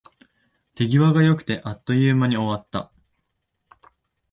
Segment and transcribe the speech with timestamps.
[0.73, 2.91] 手際が良くて、あっという間に終わった